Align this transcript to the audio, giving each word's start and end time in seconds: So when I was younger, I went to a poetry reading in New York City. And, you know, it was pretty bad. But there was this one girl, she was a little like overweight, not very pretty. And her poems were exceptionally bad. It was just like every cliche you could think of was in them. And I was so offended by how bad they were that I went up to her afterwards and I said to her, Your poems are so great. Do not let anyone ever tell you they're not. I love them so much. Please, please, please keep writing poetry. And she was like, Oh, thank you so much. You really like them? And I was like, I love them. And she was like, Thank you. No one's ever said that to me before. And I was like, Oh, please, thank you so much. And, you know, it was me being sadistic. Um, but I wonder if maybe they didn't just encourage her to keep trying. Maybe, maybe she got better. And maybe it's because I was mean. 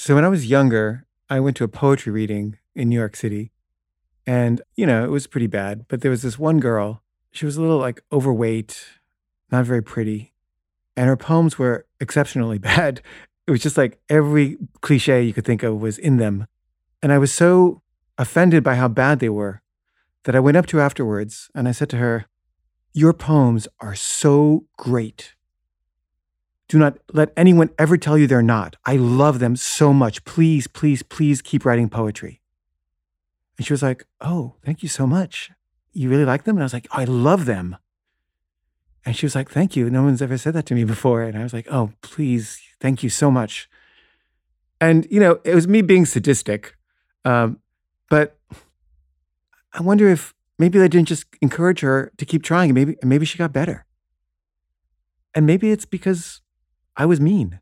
So 0.00 0.14
when 0.14 0.24
I 0.24 0.28
was 0.28 0.46
younger, 0.46 1.04
I 1.28 1.40
went 1.40 1.58
to 1.58 1.64
a 1.64 1.68
poetry 1.68 2.10
reading 2.10 2.56
in 2.74 2.88
New 2.88 2.98
York 2.98 3.14
City. 3.14 3.52
And, 4.26 4.62
you 4.74 4.86
know, 4.86 5.04
it 5.04 5.10
was 5.10 5.26
pretty 5.26 5.46
bad. 5.46 5.84
But 5.88 6.00
there 6.00 6.10
was 6.10 6.22
this 6.22 6.38
one 6.38 6.58
girl, 6.58 7.02
she 7.32 7.44
was 7.44 7.58
a 7.58 7.60
little 7.60 7.76
like 7.76 8.02
overweight, 8.10 8.82
not 9.52 9.66
very 9.66 9.82
pretty. 9.82 10.32
And 10.96 11.06
her 11.06 11.18
poems 11.18 11.58
were 11.58 11.84
exceptionally 12.00 12.56
bad. 12.72 13.02
It 13.46 13.50
was 13.50 13.60
just 13.60 13.76
like 13.76 14.00
every 14.08 14.56
cliche 14.80 15.22
you 15.22 15.34
could 15.34 15.44
think 15.44 15.62
of 15.62 15.82
was 15.82 15.98
in 15.98 16.16
them. 16.16 16.46
And 17.02 17.12
I 17.12 17.18
was 17.18 17.30
so 17.30 17.82
offended 18.16 18.64
by 18.64 18.76
how 18.76 18.88
bad 18.88 19.18
they 19.18 19.28
were 19.28 19.60
that 20.24 20.34
I 20.34 20.40
went 20.40 20.56
up 20.56 20.64
to 20.68 20.78
her 20.78 20.82
afterwards 20.82 21.50
and 21.54 21.68
I 21.68 21.72
said 21.72 21.90
to 21.90 21.98
her, 21.98 22.24
Your 22.94 23.12
poems 23.12 23.68
are 23.80 23.94
so 23.94 24.64
great. 24.78 25.34
Do 26.70 26.78
not 26.78 26.98
let 27.12 27.32
anyone 27.36 27.70
ever 27.80 27.96
tell 27.96 28.16
you 28.16 28.28
they're 28.28 28.42
not. 28.42 28.76
I 28.86 28.94
love 28.94 29.40
them 29.40 29.56
so 29.56 29.92
much. 29.92 30.24
Please, 30.24 30.68
please, 30.68 31.02
please 31.02 31.42
keep 31.42 31.64
writing 31.64 31.88
poetry. 31.88 32.40
And 33.58 33.66
she 33.66 33.72
was 33.72 33.82
like, 33.82 34.06
Oh, 34.20 34.54
thank 34.64 34.80
you 34.80 34.88
so 34.88 35.04
much. 35.04 35.50
You 35.92 36.08
really 36.08 36.24
like 36.24 36.44
them? 36.44 36.54
And 36.54 36.62
I 36.62 36.66
was 36.66 36.72
like, 36.72 36.86
I 36.92 37.02
love 37.02 37.46
them. 37.46 37.76
And 39.04 39.16
she 39.16 39.26
was 39.26 39.34
like, 39.34 39.50
Thank 39.50 39.74
you. 39.74 39.90
No 39.90 40.04
one's 40.04 40.22
ever 40.22 40.38
said 40.38 40.54
that 40.54 40.64
to 40.66 40.76
me 40.76 40.84
before. 40.84 41.22
And 41.24 41.36
I 41.36 41.42
was 41.42 41.52
like, 41.52 41.66
Oh, 41.72 41.90
please, 42.02 42.60
thank 42.80 43.02
you 43.02 43.10
so 43.10 43.32
much. 43.32 43.68
And, 44.80 45.08
you 45.10 45.18
know, 45.18 45.40
it 45.42 45.56
was 45.56 45.66
me 45.66 45.82
being 45.82 46.06
sadistic. 46.06 46.76
Um, 47.24 47.58
but 48.08 48.38
I 49.72 49.82
wonder 49.82 50.08
if 50.08 50.34
maybe 50.56 50.78
they 50.78 50.86
didn't 50.86 51.08
just 51.08 51.26
encourage 51.42 51.80
her 51.80 52.12
to 52.16 52.24
keep 52.24 52.44
trying. 52.44 52.74
Maybe, 52.74 52.96
maybe 53.02 53.26
she 53.26 53.38
got 53.38 53.52
better. 53.52 53.86
And 55.34 55.46
maybe 55.46 55.72
it's 55.72 55.84
because 55.84 56.42
I 57.00 57.06
was 57.06 57.18
mean. 57.18 57.60